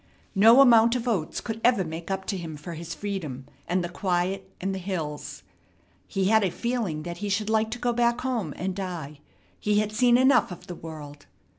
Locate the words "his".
2.73-2.95